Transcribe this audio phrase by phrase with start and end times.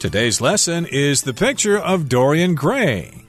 [0.00, 3.19] Today's lesson is the picture of Dorian Gray.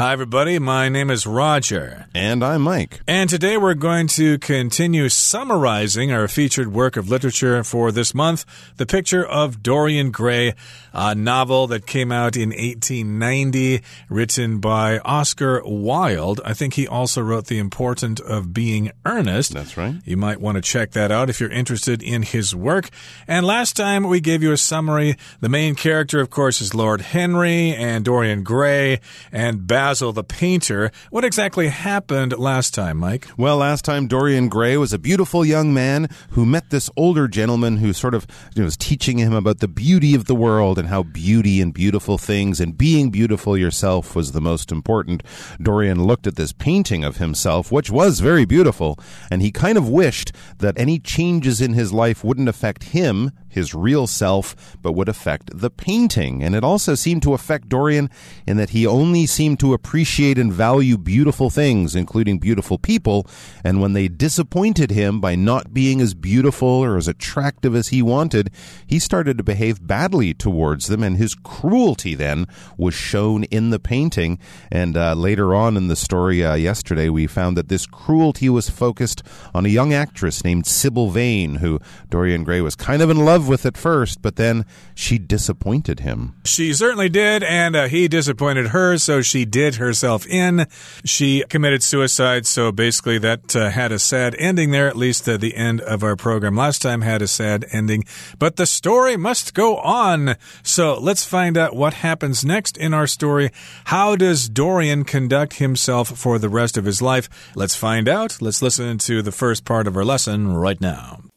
[0.00, 0.58] Hi, everybody.
[0.58, 2.06] My name is Roger.
[2.14, 3.02] And I'm Mike.
[3.06, 8.46] And today we're going to continue summarizing our featured work of literature for this month
[8.78, 10.54] The Picture of Dorian Gray,
[10.94, 16.40] a novel that came out in 1890, written by Oscar Wilde.
[16.46, 19.52] I think he also wrote The Importance of Being Earnest.
[19.52, 19.96] That's right.
[20.06, 22.88] You might want to check that out if you're interested in his work.
[23.28, 25.18] And last time we gave you a summary.
[25.40, 30.92] The main character, of course, is Lord Henry and Dorian Gray and Basil the painter.
[31.10, 33.26] What exactly happened last time, Mike?
[33.36, 37.78] Well, last time Dorian Gray was a beautiful young man who met this older gentleman
[37.78, 40.86] who sort of you know, was teaching him about the beauty of the world and
[40.86, 45.24] how beauty and beautiful things and being beautiful yourself was the most important.
[45.60, 48.96] Dorian looked at this painting of himself, which was very beautiful,
[49.28, 53.74] and he kind of wished that any changes in his life wouldn't affect him his
[53.74, 56.42] real self, but would affect the painting.
[56.42, 58.08] And it also seemed to affect Dorian
[58.46, 63.26] in that he only seemed to appreciate and value beautiful things, including beautiful people.
[63.64, 68.02] And when they disappointed him by not being as beautiful or as attractive as he
[68.02, 68.50] wanted,
[68.86, 71.02] he started to behave badly towards them.
[71.02, 74.38] And his cruelty then was shown in the painting.
[74.70, 78.70] And uh, later on in the story, uh, yesterday, we found that this cruelty was
[78.70, 79.22] focused
[79.54, 83.39] on a young actress named Sybil Vane, who Dorian Gray was kind of in love
[83.40, 86.34] love with at first, but then she disappointed him.
[86.44, 90.66] She certainly did, and uh, he disappointed her, so she did herself in.
[91.04, 95.38] She committed suicide, so basically that uh, had a sad ending there, at least uh,
[95.38, 98.04] the end of our program last time had a sad ending.
[98.38, 100.36] But the story must go on.
[100.62, 103.50] So let's find out what happens next in our story.
[103.84, 107.28] How does Dorian conduct himself for the rest of his life?
[107.54, 108.42] Let's find out.
[108.42, 111.29] Let's listen to the first part of our lesson right now.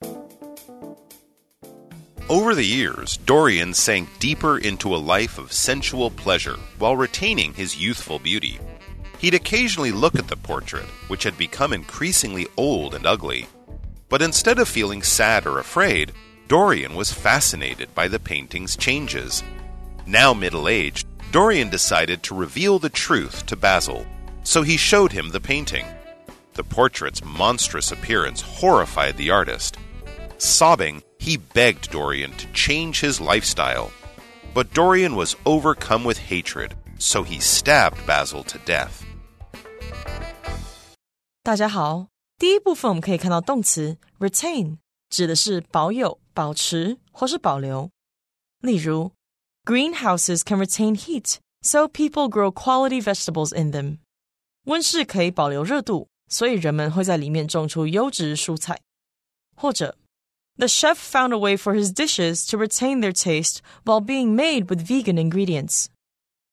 [2.33, 7.77] Over the years, Dorian sank deeper into a life of sensual pleasure while retaining his
[7.77, 8.59] youthful beauty.
[9.19, 13.45] He'd occasionally look at the portrait, which had become increasingly old and ugly.
[14.09, 16.11] But instead of feeling sad or afraid,
[16.47, 19.43] Dorian was fascinated by the painting's changes.
[20.07, 24.07] Now middle aged, Dorian decided to reveal the truth to Basil,
[24.41, 25.85] so he showed him the painting.
[26.55, 29.77] The portrait's monstrous appearance horrified the artist.
[30.39, 33.90] Sobbing, he begged Dorian to change his lifestyle.
[34.54, 39.02] But Dorian was overcome with hatred, so he stabbed Basil to death.
[41.42, 42.08] 大家好，
[42.38, 44.78] 第一部分我们可以看到动词 retain
[45.10, 47.90] 指的是保有、保持或是保留。
[48.60, 49.12] 例如，
[49.64, 53.98] greenhouses can retain heat, so people grow quality vegetables in them。
[54.64, 58.78] 温室可以保留热度，所以人们会在里面种出优质蔬菜。
[59.56, 59.96] 或者
[60.56, 64.66] the chef found a way for his dishes to retain their taste while being made
[64.68, 65.86] with vegan ingredients.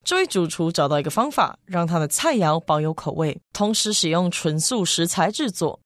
[0.04, 5.80] 这位主厨找到一个方法，让他的菜肴保有口味，同时使用纯素食材制作。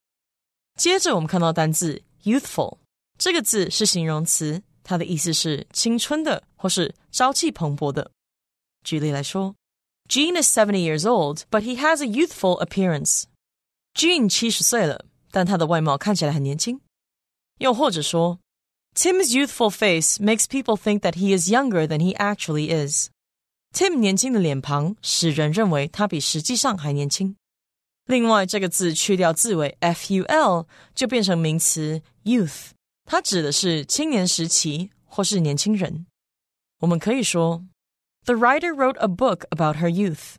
[0.75, 2.77] 接着我们看到单字 youthful，
[3.17, 8.11] 这个字是形容词，它的意思是青春的或是朝气蓬勃的。
[8.83, 9.55] 举例来说，
[10.09, 13.23] Gene is seventy years old, but he has a youthful appearance.
[13.93, 16.81] Gene 七十岁了，但他的外貌看起来很年轻。
[17.57, 18.39] 又或者说，
[18.95, 23.09] Tim's youthful face makes people think that he is younger than he actually is.
[23.73, 27.35] Tim 年轻的脸庞使人认为他比实际上还年轻。
[28.05, 32.71] 另外，这个字去掉字尾 ful 就变成名词 youth，
[33.05, 36.07] 它指的是青年时期或是年轻人。
[36.79, 37.63] 我们可以说，
[38.25, 40.37] The writer wrote a book about her youth。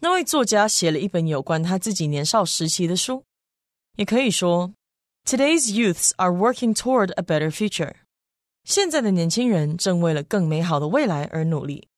[0.00, 3.24] 那位作家写了一本有关他自己年少时期的书。
[3.96, 4.72] 也可以说
[5.24, 7.94] Today's youths are working toward a better future.
[8.64, 11.88] 现在的年轻人正为了更美好的未来而努力。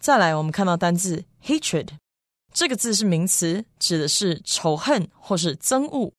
[0.00, 1.88] 再来，我们看到单字 hatred，
[2.52, 6.12] 这个字是名词，指的是仇恨或是憎恶。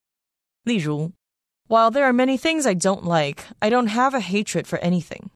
[0.64, 1.12] 例如，
[1.68, 5.30] While there are many things I don't like, I don't have a hatred for anything。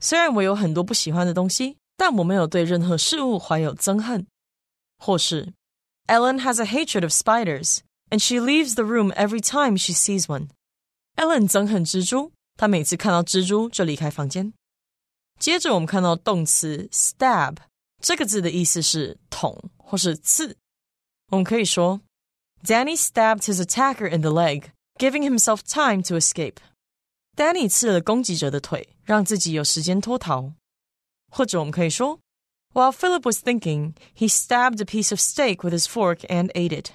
[0.00, 4.26] 虽然我有很多不喜欢的东西，但我没有对任何事物怀有憎恨。
[4.98, 5.52] 或是，
[6.06, 7.78] Ellen has a hatred of spiders。
[8.10, 10.48] and she leaves the room every time she sees one.
[11.16, 14.52] Ellen 憎恨蜘蛛，她每次看到蜘蛛就离开房间。
[15.38, 17.56] 接着我们看到动词 stab
[18.00, 20.56] 这个字的意思是捅或是刺。
[21.30, 22.00] 我们可以说，
[22.64, 24.66] Danny stabbed his attacker in the leg,
[24.98, 26.56] giving himself time to escape.
[27.36, 30.52] Danny 刺了攻击者的腿，让自己有时间脱逃。
[31.30, 32.20] 或者我们可以说，
[32.74, 36.90] While Philip was thinking, he stabbed a piece of steak with his fork and ate it.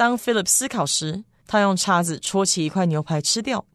[0.00, 3.66] 当 Philip 思考时，他用叉子戳起一块牛排吃掉。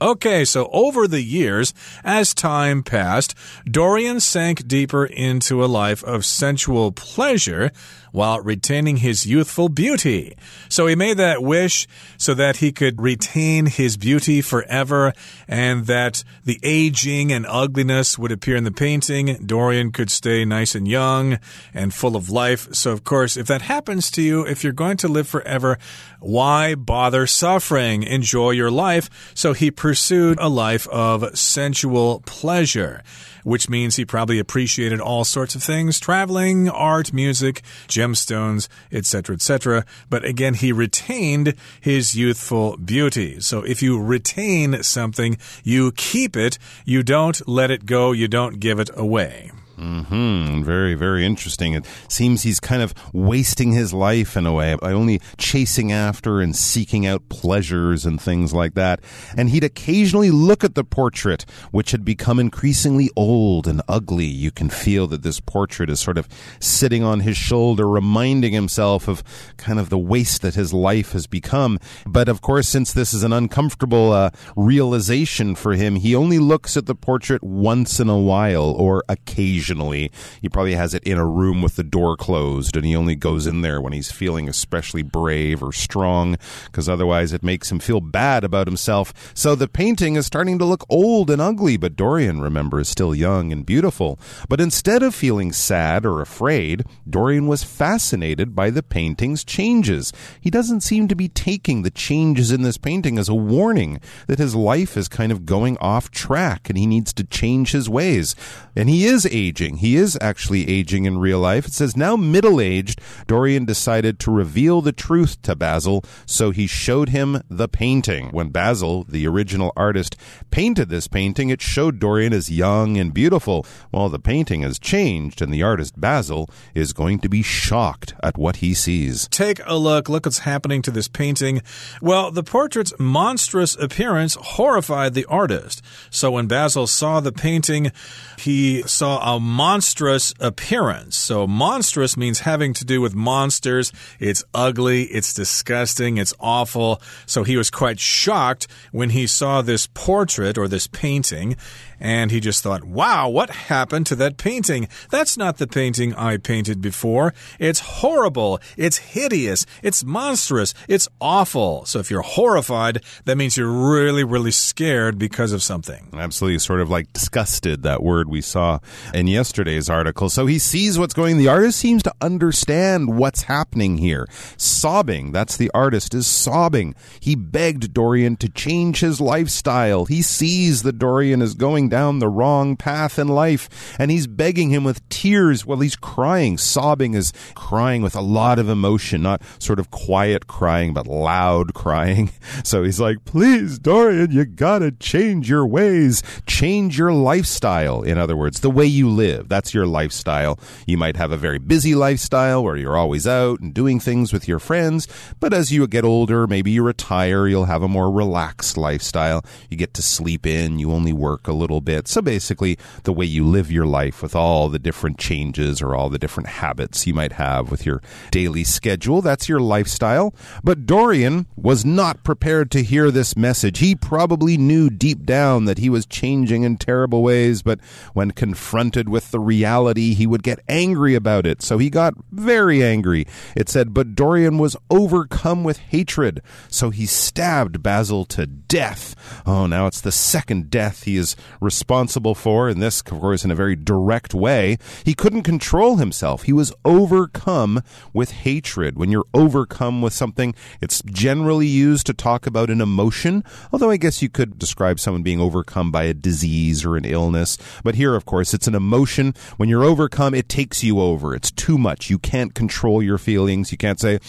[0.00, 1.74] Okay, so over the years,
[2.04, 3.34] as time passed,
[3.64, 7.72] Dorian sank deeper into a life of sensual pleasure
[8.12, 10.36] while retaining his youthful beauty.
[10.68, 11.86] So he made that wish
[12.16, 15.12] so that he could retain his beauty forever
[15.46, 19.44] and that the aging and ugliness would appear in the painting.
[19.44, 21.38] Dorian could stay nice and young
[21.74, 22.72] and full of life.
[22.72, 25.78] So, of course, if that happens to you, if you're going to live forever,
[26.20, 28.02] why bother suffering?
[28.02, 29.32] Enjoy your life.
[29.34, 33.02] So he pursued a life of sensual pleasure
[33.42, 39.86] which means he probably appreciated all sorts of things traveling, art, music, gemstones, etc., etc.
[40.10, 43.40] But again, he retained his youthful beauty.
[43.40, 48.60] So if you retain something, you keep it, you don't let it go, you don't
[48.60, 49.50] give it away.
[49.78, 50.62] Hmm.
[50.64, 51.74] Very, very interesting.
[51.74, 56.40] It seems he's kind of wasting his life in a way by only chasing after
[56.40, 59.00] and seeking out pleasures and things like that.
[59.36, 64.24] And he'd occasionally look at the portrait, which had become increasingly old and ugly.
[64.24, 66.28] You can feel that this portrait is sort of
[66.58, 69.22] sitting on his shoulder, reminding himself of
[69.58, 71.78] kind of the waste that his life has become.
[72.04, 76.76] But of course, since this is an uncomfortable uh, realization for him, he only looks
[76.76, 80.10] at the portrait once in a while or occasionally occasionally.
[80.40, 83.46] He probably has it in a room with the door closed, and he only goes
[83.46, 86.36] in there when he's feeling especially brave or strong,
[86.66, 89.12] because otherwise it makes him feel bad about himself.
[89.34, 93.14] So the painting is starting to look old and ugly, but Dorian, remember, is still
[93.14, 94.18] young and beautiful.
[94.48, 100.12] But instead of feeling sad or afraid, Dorian was fascinated by the painting's changes.
[100.40, 104.38] He doesn't seem to be taking the changes in this painting as a warning that
[104.38, 108.34] his life is kind of going off track and he needs to change his ways.
[108.74, 109.78] And he is aging aging.
[109.78, 111.66] He is actually aging in real life.
[111.66, 116.66] It says, now middle aged, Dorian decided to reveal the truth to Basil, so he
[116.66, 118.28] showed him the painting.
[118.30, 120.16] When Basil, the original artist,
[120.50, 123.66] painted this painting, it showed Dorian as young and beautiful.
[123.90, 128.38] Well, the painting has changed, and the artist Basil is going to be shocked at
[128.38, 129.26] what he sees.
[129.28, 130.08] Take a look.
[130.08, 131.62] Look what's happening to this painting.
[132.00, 135.82] Well, the portrait's monstrous appearance horrified the artist.
[136.10, 137.90] So when Basil saw the painting,
[138.38, 141.16] he saw a monstrous appearance.
[141.16, 143.92] So, monstrous means having to do with monsters.
[144.20, 147.00] It's ugly, it's disgusting, it's awful.
[147.26, 151.56] So, he was quite shocked when he saw this portrait or this painting
[152.00, 154.88] and he just thought, wow, what happened to that painting?
[155.10, 157.34] That's not the painting I painted before.
[157.58, 158.60] It's horrible.
[158.76, 159.66] It's hideous.
[159.82, 160.74] It's monstrous.
[160.88, 161.84] It's awful.
[161.84, 166.08] So if you're horrified, that means you're really, really scared because of something.
[166.12, 166.58] Absolutely.
[166.58, 168.78] Sort of like disgusted, that word we saw
[169.12, 170.28] in yesterday's article.
[170.28, 171.38] So he sees what's going.
[171.38, 174.26] The artist seems to understand what's happening here.
[174.56, 175.32] Sobbing.
[175.32, 176.94] That's the artist is sobbing.
[177.20, 180.04] He begged Dorian to change his lifestyle.
[180.04, 183.96] He sees that Dorian is going down the wrong path in life.
[183.98, 186.58] And he's begging him with tears while he's crying.
[186.58, 191.74] Sobbing is crying with a lot of emotion, not sort of quiet crying, but loud
[191.74, 192.30] crying.
[192.64, 198.02] So he's like, please, Dorian, you gotta change your ways, change your lifestyle.
[198.02, 199.48] In other words, the way you live.
[199.48, 200.58] That's your lifestyle.
[200.86, 204.48] You might have a very busy lifestyle where you're always out and doing things with
[204.48, 205.06] your friends.
[205.40, 209.44] But as you get older, maybe you retire, you'll have a more relaxed lifestyle.
[209.68, 212.08] You get to sleep in, you only work a little little bit.
[212.08, 216.08] So basically, the way you live your life with all the different changes or all
[216.08, 219.22] the different habits you might have with your daily schedule.
[219.22, 220.34] That's your lifestyle.
[220.64, 223.78] But Dorian was not prepared to hear this message.
[223.78, 227.80] He probably knew deep down that he was changing in terrible ways, but
[228.12, 231.62] when confronted with the reality, he would get angry about it.
[231.62, 233.26] So he got very angry.
[233.54, 239.14] It said, But Dorian was overcome with hatred, so he stabbed Basil to death.
[239.46, 241.36] Oh, now it's the second death he is
[241.68, 244.78] responsible for, and this, of course, in a very direct way.
[245.04, 246.44] He couldn't control himself.
[246.44, 247.82] He was overcome
[248.14, 248.96] with hatred.
[248.96, 253.98] When you're overcome with something, it's generally used to talk about an emotion, although I
[253.98, 257.58] guess you could describe someone being overcome by a disease or an illness.
[257.84, 259.34] But here, of course, it's an emotion.
[259.58, 261.34] When you're overcome, it takes you over.
[261.34, 262.08] It's too much.
[262.08, 263.72] You can't control your feelings.
[263.72, 264.20] You can't say,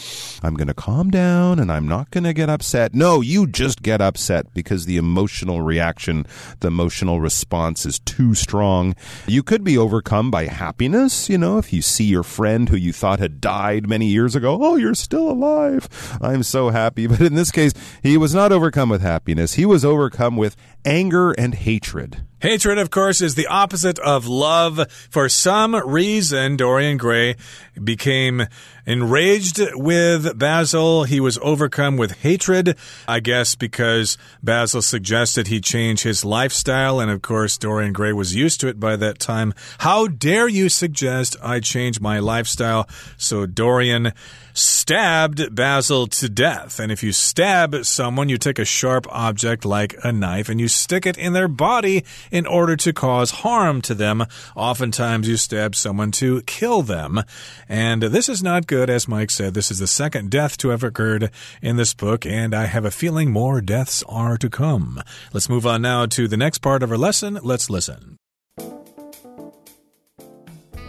[0.43, 2.93] I'm going to calm down and I'm not going to get upset.
[2.93, 6.25] No, you just get upset because the emotional reaction,
[6.59, 8.95] the emotional response is too strong.
[9.27, 12.93] You could be overcome by happiness, you know, if you see your friend who you
[12.93, 15.87] thought had died many years ago, oh, you're still alive.
[16.21, 17.07] I'm so happy.
[17.19, 19.55] But in this case, he was not overcome with happiness.
[19.55, 20.55] He was overcome with
[20.85, 22.23] anger and hatred.
[22.41, 24.89] Hatred, of course, is the opposite of love.
[25.09, 27.35] For some reason, Dorian Gray
[27.83, 28.47] became
[28.85, 31.03] enraged with Basil.
[31.03, 32.77] He was overcome with hatred,
[33.09, 37.01] I guess, because Basil suggested he change his lifestyle.
[37.01, 39.53] And of course, Dorian Gray was used to it by that time.
[39.79, 42.87] How dare you suggest I change my lifestyle?
[43.17, 44.13] So Dorian
[44.59, 46.79] stabbed Basil to death.
[46.79, 50.67] And if you stab someone, you take a sharp object like a knife and you
[50.67, 54.25] stick it in their body in order to cause harm to them.
[54.55, 57.23] Oftentimes, you stab someone to kill them.
[57.67, 59.53] And this is not good, as Mike said.
[59.53, 62.91] This is the second death to have occurred in this book, and I have a
[62.91, 65.01] feeling more deaths are to come.
[65.33, 67.39] Let's move on now to the next part of our lesson.
[67.43, 68.17] Let's listen.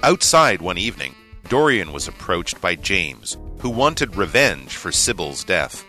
[0.02, 1.14] Outside one evening,
[1.49, 5.85] Dorian was approached by James, who wanted revenge for Sybil's death.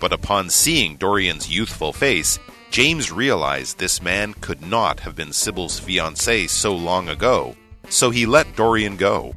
[0.00, 2.38] But upon seeing Dorian's youthful face,
[2.70, 7.56] James realized this man could not have been Sybil's fiancé so long ago,
[7.88, 9.34] so he let Dorian go.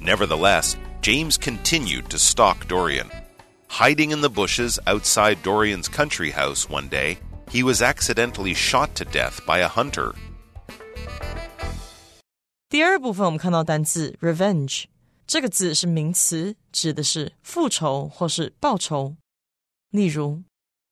[0.00, 3.10] Nevertheless, James continued to stalk Dorian.
[3.68, 7.18] Hiding in the bushes outside Dorian's country house one day,
[7.50, 10.14] he was accidentally shot to death by a hunter.
[12.68, 14.86] 第二部分我们看到单字 revenge，
[15.28, 19.16] 这个字是名词，指的是复仇或是报仇。
[19.90, 20.42] 例如，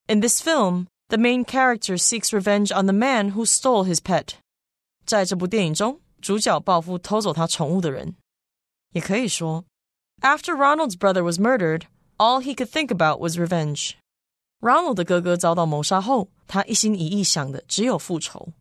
[0.09, 4.35] In this film, the main character seeks revenge on the man who stole his pet。
[5.05, 8.15] 在这部电影中，主角报复偷走他宠物的人。
[8.93, 9.65] 也可以说，
[10.21, 11.83] After Ronald's brother was murdered,
[12.17, 18.53] all he could think about was revenge。Ronald 的哥哥遭到谋杀后，他一心一意想的只有复仇。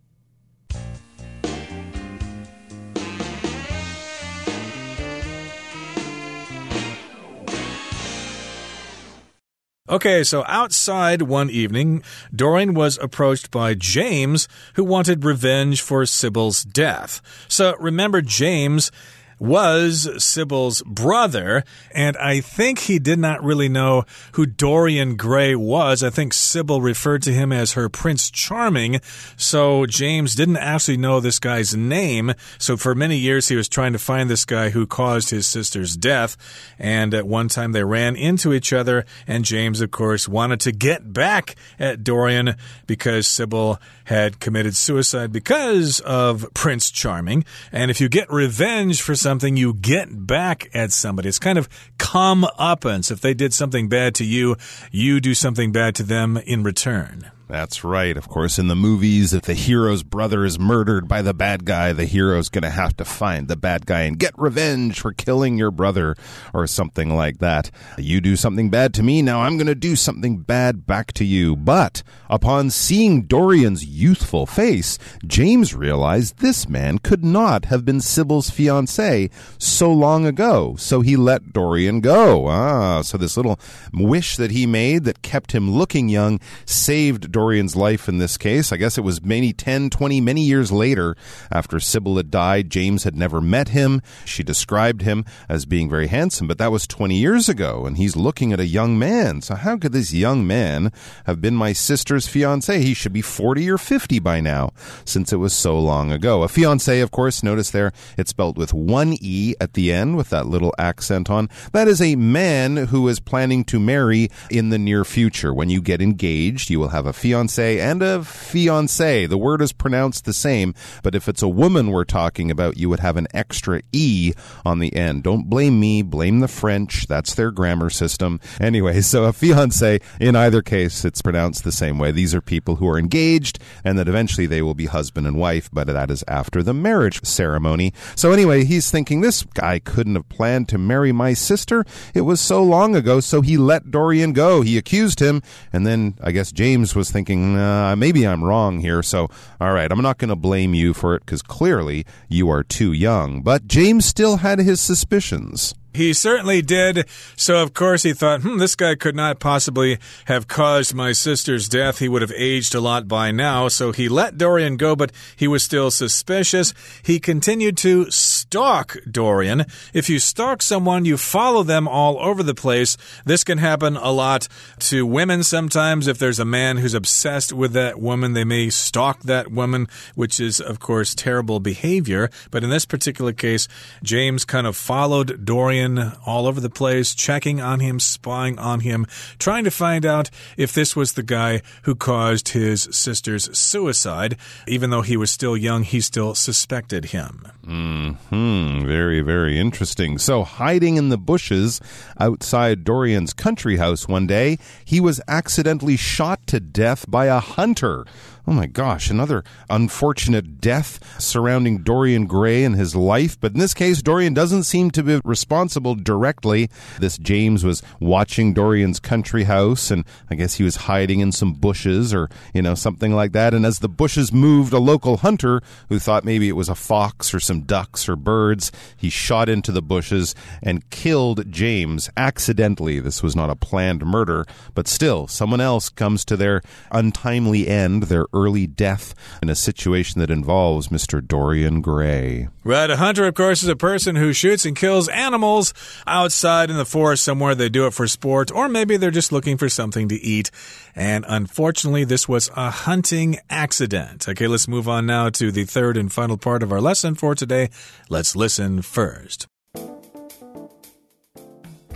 [9.88, 12.02] Okay, so outside one evening,
[12.34, 17.22] Dorian was approached by James, who wanted revenge for Sybil's death.
[17.46, 18.90] So remember, James
[19.38, 21.64] was Sybil's brother,
[21.94, 26.02] and I think he did not really know who Dorian Gray was.
[26.02, 29.00] I think Sybil referred to him as her Prince Charming,
[29.36, 32.32] so James didn't actually know this guy's name.
[32.58, 35.96] So for many years, he was trying to find this guy who caused his sister's
[35.96, 36.36] death,
[36.78, 40.72] and at one time they ran into each other, and James, of course, wanted to
[40.72, 47.44] get back at Dorian because Sybil had committed suicide because of Prince Charming.
[47.72, 51.28] And if you get revenge for something, you get back at somebody.
[51.28, 51.68] It's kind of
[51.98, 53.10] come-uppance.
[53.10, 54.56] If they did something bad to you,
[54.92, 57.32] you do something bad to them in return.
[57.48, 58.16] That's right.
[58.16, 61.92] Of course, in the movies, if the hero's brother is murdered by the bad guy,
[61.92, 65.56] the hero's going to have to find the bad guy and get revenge for killing
[65.56, 66.16] your brother
[66.52, 67.70] or something like that.
[67.98, 71.24] You do something bad to me, now I'm going to do something bad back to
[71.24, 71.54] you.
[71.54, 78.50] But upon seeing Dorian's youthful face, James realized this man could not have been Sybil's
[78.50, 80.74] fiancé so long ago.
[80.78, 82.48] So he let Dorian go.
[82.48, 83.60] Ah, so this little
[83.92, 88.72] wish that he made that kept him looking young saved Dorian's life in this case.
[88.72, 91.14] I guess it was maybe 10, 20, many years later
[91.52, 92.70] after Sybil had died.
[92.70, 94.00] James had never met him.
[94.24, 98.16] She described him as being very handsome, but that was 20 years ago, and he's
[98.16, 99.42] looking at a young man.
[99.42, 100.90] So how could this young man
[101.26, 102.80] have been my sister's fiance?
[102.80, 104.70] He should be 40 or 50 by now,
[105.04, 106.42] since it was so long ago.
[106.42, 110.30] A fiance, of course, notice there, it's spelled with one E at the end with
[110.30, 111.50] that little accent on.
[111.72, 115.52] That is a man who is planning to marry in the near future.
[115.52, 119.26] When you get engaged, you will have a fiance and a fiance.
[119.26, 122.88] The word is pronounced the same, but if it's a woman we're talking about, you
[122.88, 124.32] would have an extra E
[124.64, 125.22] on the end.
[125.22, 127.06] Don't blame me, blame the French.
[127.06, 128.40] That's their grammar system.
[128.60, 132.12] Anyway, so a fiance, in either case, it's pronounced the same way.
[132.12, 135.68] These are people who are engaged and that eventually they will be husband and wife,
[135.72, 137.92] but that is after the marriage ceremony.
[138.14, 141.84] So anyway, he's thinking this guy couldn't have planned to marry my sister.
[142.14, 144.62] It was so long ago, so he let Dorian go.
[144.62, 145.42] He accused him,
[145.72, 149.02] and then I guess James was thinking, uh, maybe I'm wrong here.
[149.02, 152.62] So, all right, I'm not going to blame you for it because clearly you are
[152.62, 153.40] too young.
[153.40, 155.74] But James still had his suspicions.
[155.96, 157.08] He certainly did.
[157.36, 161.70] So, of course, he thought, hmm, this guy could not possibly have caused my sister's
[161.70, 162.00] death.
[162.00, 163.68] He would have aged a lot by now.
[163.68, 166.74] So he let Dorian go, but he was still suspicious.
[167.02, 169.64] He continued to stalk Dorian.
[169.94, 172.96] If you stalk someone, you follow them all over the place.
[173.24, 174.48] This can happen a lot
[174.80, 176.06] to women sometimes.
[176.06, 180.38] If there's a man who's obsessed with that woman, they may stalk that woman, which
[180.38, 182.30] is, of course, terrible behavior.
[182.50, 183.68] But in this particular case,
[184.02, 189.06] James kind of followed Dorian all over the place, checking on him, spying on him,
[189.38, 194.36] trying to find out if this was the guy who caused his sister's suicide.
[194.66, 197.48] Even though he was still young, he still suspected him.
[197.64, 198.12] Hmm.
[198.30, 198.84] Hmm.
[198.84, 200.18] Very, very interesting.
[200.18, 201.80] So, hiding in the bushes
[202.18, 208.04] outside Dorian's country house one day, he was accidentally shot to death by a hunter.
[208.48, 213.36] Oh my gosh, another unfortunate death surrounding Dorian Gray and his life.
[213.40, 216.70] But in this case, Dorian doesn't seem to be responsible directly.
[217.00, 221.54] This James was watching Dorian's country house, and I guess he was hiding in some
[221.54, 223.52] bushes or, you know, something like that.
[223.52, 227.34] And as the bushes moved, a local hunter who thought maybe it was a fox
[227.34, 233.00] or some ducks or birds, he shot into the bushes and killed James accidentally.
[233.00, 234.44] This was not a planned murder,
[234.74, 240.20] but still, someone else comes to their untimely end, their early death in a situation
[240.20, 241.26] that involves Mr.
[241.26, 242.48] Dorian Gray.
[242.64, 242.90] Right.
[242.90, 245.72] A hunter, of course, is a person who shoots and kills animals
[246.06, 247.54] outside in the forest somewhere.
[247.54, 250.50] They do it for sport, or maybe they're just looking for something to eat.
[250.96, 254.28] And unfortunately, this was a hunting accident.
[254.28, 257.34] Okay, let's move on now to the third and final part of our lesson for
[257.34, 257.70] today.
[258.08, 259.48] Let's listen first.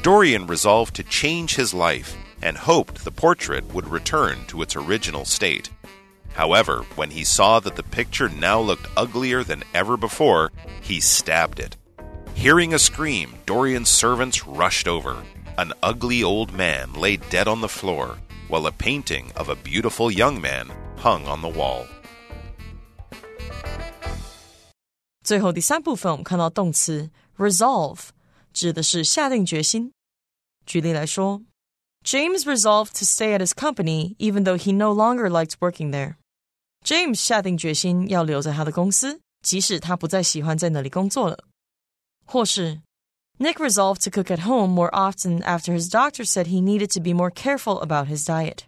[0.02, 5.24] Dorian resolved to change his life and hoped the portrait would return to its original
[5.24, 5.70] state.
[6.32, 10.50] However, when he saw that the picture now looked uglier than ever before,
[10.80, 11.76] he stabbed it.
[12.34, 15.22] Hearing a scream, Dorian's servants rushed over.
[15.58, 20.10] An ugly old man lay dead on the floor, while a painting of a beautiful
[20.10, 21.86] young man hung on the wall.
[25.29, 28.09] 最后第三部分，我们看到动词 resolve，
[28.53, 29.91] 指的是下定决心。
[30.65, 31.41] 举例来说，
[32.03, 36.15] James resolved to stay at his company even though he no longer liked working there.
[36.83, 41.45] James 下定决心要留在他的公司，即使他不再喜欢在那里工作了。
[42.25, 42.81] 或是
[43.39, 47.01] Nick resolved to cook at home more often after his doctor said he needed to
[47.01, 48.59] be more careful about his diet.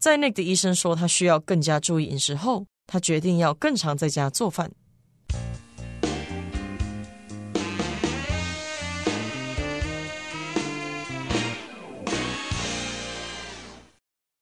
[0.00, 4.72] 在 Nick 的医生说他需要更加注意饮食后，他决定要更常在家做饭。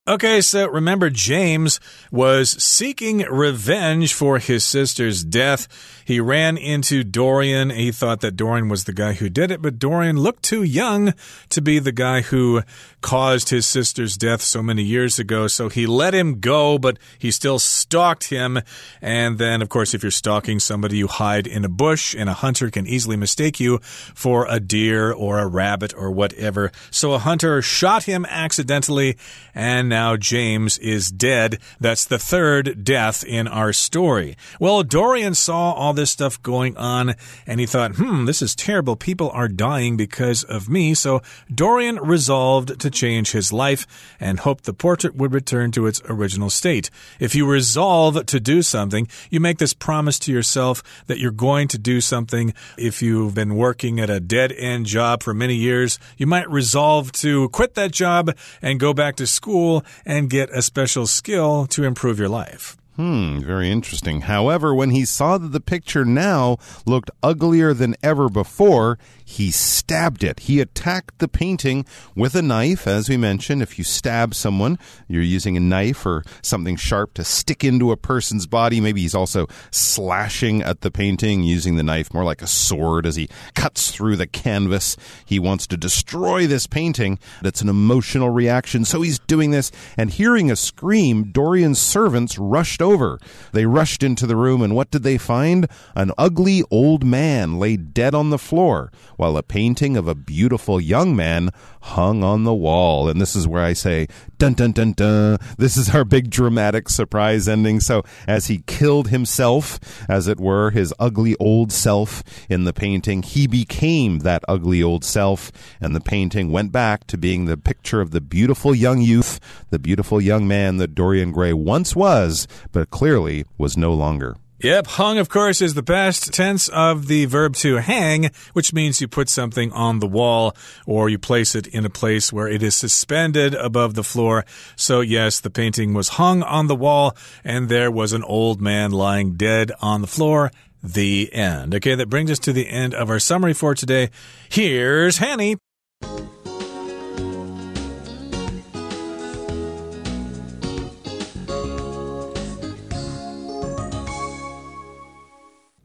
[0.07, 1.79] Okay, so remember, James
[2.11, 5.94] was seeking revenge for his sister's death.
[6.05, 7.71] He ran into Dorian.
[7.71, 11.13] He thought that Dorian was the guy who did it, but Dorian looked too young
[11.49, 12.61] to be the guy who
[13.01, 15.47] caused his sister's death so many years ago.
[15.47, 18.59] So he let him go, but he still stalked him.
[19.01, 22.33] And then, of course, if you're stalking somebody, you hide in a bush, and a
[22.33, 26.71] hunter can easily mistake you for a deer or a rabbit or whatever.
[26.91, 29.17] So a hunter shot him accidentally,
[29.55, 31.57] and now James is dead.
[31.79, 34.37] That's the third death in our story.
[34.59, 37.15] Well, Dorian saw all this stuff going on
[37.47, 38.95] and he thought, hmm, this is terrible.
[38.95, 40.93] People are dying because of me.
[40.93, 41.21] So
[41.53, 43.87] Dorian resolved to change his life
[44.19, 46.89] and hoped the portrait would return to its original state.
[47.19, 51.67] If you resolve to do something, you make this promise to yourself that you're going
[51.69, 52.53] to do something.
[52.77, 57.11] If you've been working at a dead end job for many years, you might resolve
[57.13, 61.83] to quit that job and go back to school and get a special skill to
[61.83, 62.77] improve your life.
[62.95, 64.21] Hmm, very interesting.
[64.21, 70.23] However, when he saw that the picture now looked uglier than ever before, he stabbed
[70.23, 70.41] it.
[70.41, 72.87] He attacked the painting with a knife.
[72.87, 74.79] As we mentioned, if you stab someone,
[75.09, 78.79] you're using a knife or something sharp to stick into a person's body.
[78.79, 83.17] Maybe he's also slashing at the painting using the knife more like a sword as
[83.17, 84.95] he cuts through the canvas.
[85.25, 87.19] He wants to destroy this painting.
[87.41, 88.85] That's an emotional reaction.
[88.85, 93.19] So he's doing this and hearing a scream, Dorian's servants rushed over.
[93.51, 95.67] They rushed into the room, and what did they find?
[95.95, 100.79] An ugly old man lay dead on the floor, while a painting of a beautiful
[100.79, 101.49] young man
[101.81, 103.09] hung on the wall.
[103.09, 105.37] And this is where I say, dun dun dun dun.
[105.57, 107.79] This is our big dramatic surprise ending.
[107.79, 113.23] So, as he killed himself, as it were, his ugly old self in the painting,
[113.23, 118.01] he became that ugly old self, and the painting went back to being the picture
[118.01, 122.89] of the beautiful young youth, the beautiful young man that Dorian Gray once was, but
[122.89, 124.35] clearly was no longer.
[124.59, 128.99] Yep, hung, of course, is the past tense of the verb to hang, which means
[128.99, 132.61] you put something on the wall or you place it in a place where it
[132.61, 134.45] is suspended above the floor.
[134.75, 138.91] So, yes, the painting was hung on the wall and there was an old man
[138.91, 140.51] lying dead on the floor.
[140.83, 141.73] The end.
[141.75, 144.09] Okay, that brings us to the end of our summary for today.
[144.49, 145.57] Here's Hanny.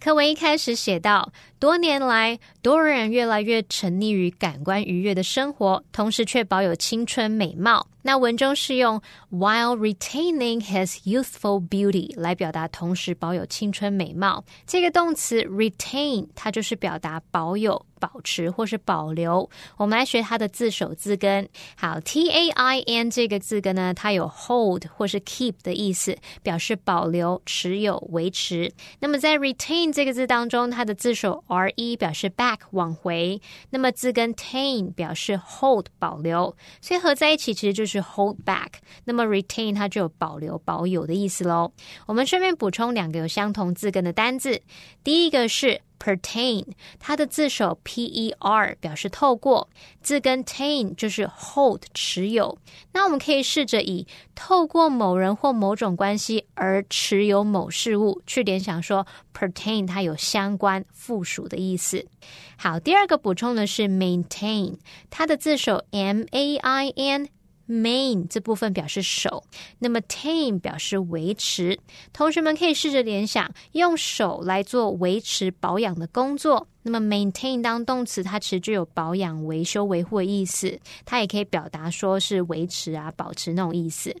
[0.00, 7.86] 课文一开始写到，多年来，多人越来越沉溺于感官愉悦的生活，同时却保有青春美貌。
[8.04, 14.44] 那文中是用 while retaining his youthful beauty 来表达同时保有青春美貌。
[14.66, 17.86] 这个动词 retain 它就是表达保有。
[18.02, 21.48] 保持或是保留，我们来学它的字首字根。
[21.76, 28.72] 好，T A I N 这个字根呢，它有 hold 或是 keep 的意思，表示保留、持有、维持。
[28.98, 38.74] 那么在 retain tain 这个字当中，它的字首 R E 表示 back 往回，那么字根 tain 表示 hold 保留，所以合在一起其实就是 hold back。
[39.04, 41.72] 那么 retain 它就有保留、保有的意思喽。
[42.06, 44.60] 我们顺便补充两个有相同字根的单字，
[45.02, 45.80] 第一个是。
[46.02, 46.64] pertain，
[46.98, 49.68] 它的字首 p e r 表示透过，
[50.02, 52.58] 字根 tain 就是 hold 持有。
[52.92, 62.04] 那我们可以试着以透过某人或某种关系而持有某事物去联想，说 pertain 它有相关附属的意思。
[62.56, 67.28] 好，第二个补充的是 maintain，它的字首 m a i n。
[67.72, 69.44] Main 这部分表示手，
[69.78, 71.78] 那么 tame 表示维持。
[72.12, 76.68] 同学们可以试着联想，用手来做维持保养的工作。
[76.82, 80.78] 那么 maintain 当动词，它其实具有保养、维修、维护的意思。
[81.04, 84.14] 它也可以表达说是维持啊、保持那种意思。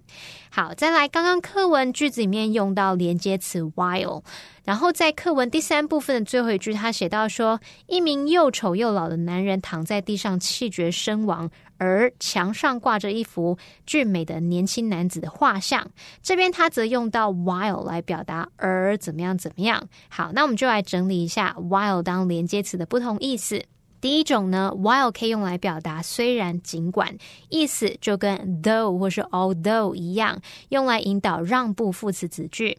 [0.50, 4.22] 好，再来，刚刚课文句子里面用到连接词 while，
[4.64, 11.50] 然后在课文第三部分的最后一句，他写到说，一名又丑又老的男人躺在地上气绝身亡。
[11.78, 15.84] 而墙上挂着一幅俊美的年轻男子的画像，
[16.22, 19.88] 这边他则用到 while 来表达而怎么样怎么样。
[20.08, 23.64] 好，那我们就来整理一下 while 当连接介词的不同意思。
[23.98, 27.16] 第一种呢，while 可以用来表达虽然、尽管，
[27.48, 30.38] 意思就跟 though 或是 although 一样，
[30.68, 32.76] 用来引导让步副词子句。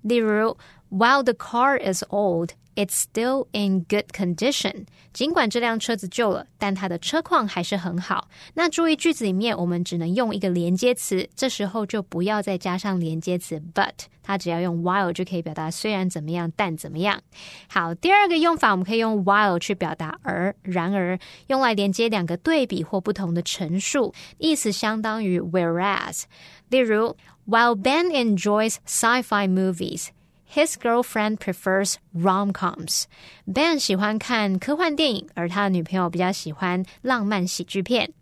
[0.00, 0.56] 例如
[0.89, 4.85] ，while the car is old。It's still in good condition。
[5.13, 8.27] 尽管这辆车子旧了，但它的车况还是很好。
[8.55, 17.21] 那注意句子里面，我们只能用一个连接词，这时候就不要再加上连接词 but，它只要用 while 就可以表达虽然怎么样，但怎么样。
[17.69, 26.23] 好，第二个用法，我们可以用 while 去表达而、然而，用来连接两个对比或不同的陈述，意思相当于 whereas。
[26.67, 27.15] 例如，
[27.47, 30.07] While Ben enjoys sci-fi movies。
[30.49, 33.03] His girlfriend prefers rom-coms.
[33.45, 38.13] Ben 喜欢看科幻电影，而他的女朋友比较喜欢浪漫喜剧片。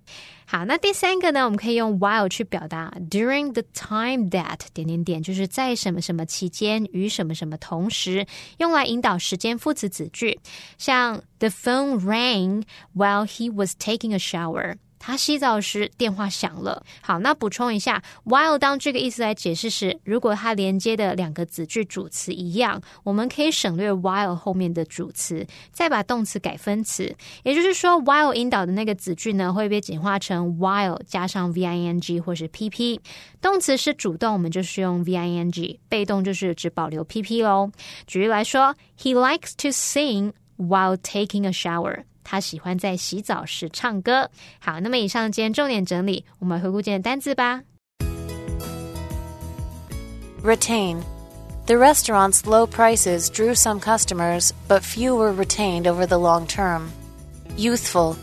[0.46, 1.46] 好，那第三个呢？
[1.46, 8.26] 我们可以用 while 去表达 during the time that 点点点，就是在什么什么期间与什么什么同时，
[8.58, 10.40] 用来引导时间副词子句。
[10.78, 12.64] 像 The phone rang
[12.96, 14.78] while he was taking a shower.
[14.99, 16.85] 他洗澡时电话响了。
[17.01, 27.15] 好，那补充一下，while 当这个意思来解释时，如果它连接的两个子句主词一样，我们可以省略 while 后面的主词，再把动词改分词。
[27.43, 33.01] 也就是说，while 引导的那个子句呢，会被简化成 while 加上 v i n g 或是 p p。
[33.41, 37.71] 动词是主动，我们就是用 v i n g；被动就是只保留 p p 喽。
[38.07, 42.03] 举例来说，He likes to sing while taking a shower。
[42.28, 44.30] 他喜欢在洗澡时唱歌。
[44.60, 47.62] 好，那么以上今天重点整理，我们回顾今天单词吧。
[50.44, 51.02] Retain.
[51.66, 56.90] The restaurant's low prices drew some customers, but few were retained over the long term.
[57.56, 58.18] Youthful.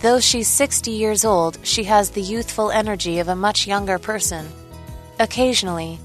[0.00, 4.46] Though she's 60 years old, she has the youthful energy of a much younger person.
[5.18, 5.98] Occasionally.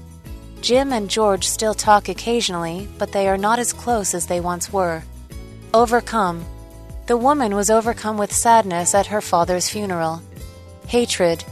[0.60, 4.72] Jim and George still talk occasionally, but they are not as close as they once
[4.72, 5.02] were.
[5.72, 6.44] Overcome.
[7.07, 10.21] The woman was overcome with sadness at her father's funeral.
[10.87, 11.45] Hatred.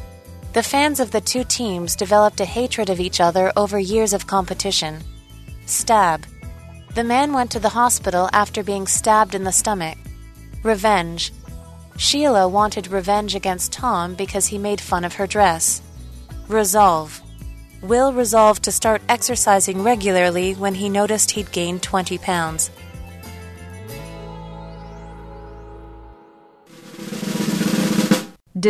[0.51, 4.27] The fans of the two teams developed a hatred of each other over years of
[4.27, 5.01] competition.
[5.65, 6.25] Stab.
[6.93, 9.97] The man went to the hospital after being stabbed in the stomach.
[10.61, 11.31] Revenge.
[11.95, 15.81] Sheila wanted revenge against Tom because he made fun of her dress.
[16.49, 17.21] Resolve.
[17.81, 22.71] Will resolved to start exercising regularly when he noticed he'd gained 20 pounds.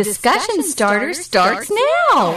[0.04, 2.32] Discussion starter starts now.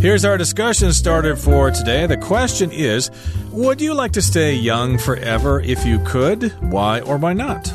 [0.00, 2.06] Here's our discussion starter for today.
[2.06, 3.10] The question is
[3.52, 6.52] Would you like to stay young forever if you could?
[6.60, 7.72] Why or why not?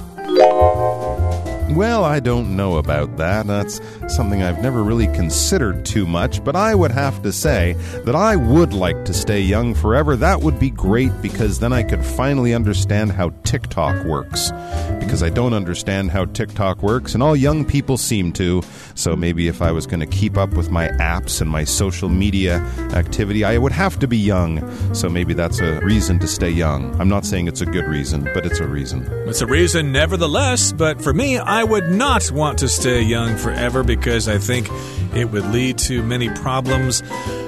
[1.76, 3.48] Well, I don't know about that.
[3.48, 3.80] That's
[4.14, 7.74] something I've never really considered too much, but I would have to say
[8.06, 10.16] that I would like to stay young forever.
[10.16, 14.52] That would be great because then I could finally understand how TikTok works.
[15.00, 18.62] Because I don't understand how TikTok works, and all young people seem to.
[18.96, 22.10] So maybe if I was going to keep up with my apps and my social
[22.10, 22.58] media
[22.94, 24.62] activity, I would have to be young.
[24.94, 27.00] So maybe that's a reason to stay young.
[27.00, 29.08] I'm not saying it's a good reason, but it's a reason.
[29.28, 33.84] It's a reason, nevertheless, but for me, I would not want to stay young forever
[33.84, 34.69] because I think
[35.15, 37.04] it would lead to many problems,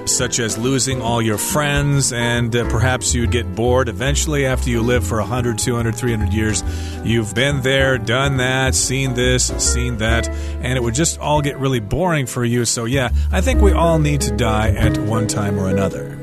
[0.06, 4.82] such as losing all your friends, and uh, perhaps you'd get bored eventually after you
[4.82, 6.64] live for 100, 200, 300 years.
[7.04, 11.58] You've been there, done that, seen this, seen that, and it would just all get
[11.58, 12.66] really boring for you.
[12.66, 16.23] So, yeah, I think we all need to die at one time or another.